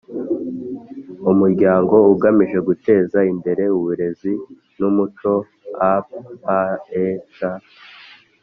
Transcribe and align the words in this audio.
Umuryango 1.31 1.95
Ugamije 2.13 2.57
Guteza 2.67 3.19
Imbere 3.33 3.63
Uburezi 3.77 4.33
n 4.77 4.79
Umuco 4.89 5.31
A 5.91 5.93
P 6.07 6.11
E 7.05 7.05
C 7.33 7.35